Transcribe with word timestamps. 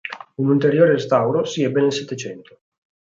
Un 0.41 0.49
ulteriore 0.49 0.89
restauro 0.93 1.43
si 1.43 1.61
ebbe 1.61 1.79
nel 1.79 1.93
Settecento. 1.93 2.61